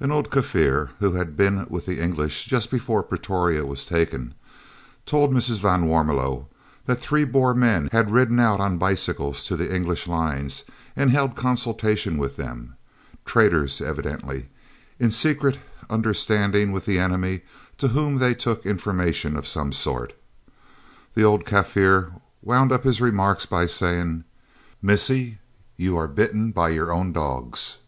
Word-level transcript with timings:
An 0.00 0.12
old 0.12 0.30
Kaffir, 0.30 0.90
who 0.98 1.12
had 1.12 1.34
been 1.34 1.64
with 1.70 1.86
the 1.86 1.98
English 1.98 2.44
just 2.44 2.70
before 2.70 3.02
Pretoria 3.02 3.64
was 3.64 3.86
taken, 3.86 4.34
told 5.06 5.32
Mrs. 5.32 5.60
van 5.60 5.86
Warmelo 5.86 6.46
that 6.84 7.00
three 7.00 7.24
Boer 7.24 7.54
men 7.54 7.88
had 7.90 8.10
ridden 8.12 8.38
out 8.38 8.60
on 8.60 8.76
bicycles 8.76 9.46
to 9.46 9.56
the 9.56 9.74
English 9.74 10.06
lines, 10.06 10.64
and 10.94 11.10
held 11.10 11.34
consultation 11.36 12.18
with 12.18 12.36
them 12.36 12.74
traitors 13.24 13.80
evidently, 13.80 14.50
in 15.00 15.10
secret 15.10 15.58
understanding 15.88 16.70
with 16.70 16.84
the 16.84 16.98
enemy, 16.98 17.40
to 17.78 17.88
whom 17.88 18.16
they 18.16 18.34
took 18.34 18.66
information 18.66 19.36
of 19.38 19.46
some 19.48 19.72
sort. 19.72 20.12
The 21.14 21.24
old 21.24 21.46
Kaffir 21.46 22.20
wound 22.42 22.72
up 22.72 22.84
his 22.84 23.00
remarks 23.00 23.46
by 23.46 23.64
saying: 23.64 24.24
"Missis, 24.82 25.36
you 25.78 25.96
are 25.96 26.08
bitten 26.08 26.50
by 26.50 26.68
your 26.68 26.92
own 26.92 27.10
dogs." 27.14 27.78